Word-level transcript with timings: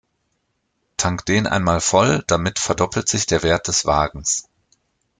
Tank 0.97 1.27
den 1.27 1.45
einmal 1.45 1.79
voll, 1.79 2.23
damit 2.25 2.57
verdoppelt 2.57 3.07
sich 3.07 3.27
der 3.27 3.43
Wert 3.43 3.67
des 3.67 3.85
Wagens. 3.85 4.49